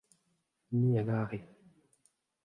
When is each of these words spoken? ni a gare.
ni 0.77 0.89
a 1.01 1.03
gare. 1.09 1.39